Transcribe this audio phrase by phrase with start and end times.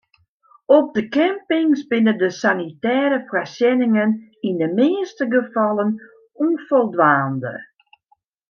[0.77, 4.11] Op de campings binne de sanitêre foarsjenningen
[4.47, 5.91] yn de measte gefallen
[6.45, 7.53] ûnfoldwaande.